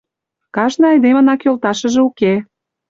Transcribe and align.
Кажне 0.55 0.85
айдемынак 0.93 1.39
йолташыже 1.43 2.01
уке. 2.09 2.33